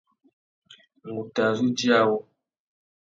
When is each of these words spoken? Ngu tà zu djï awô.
Ngu 1.07 1.23
tà 1.35 1.45
zu 1.57 1.67
djï 1.77 1.89
awô. 2.01 2.17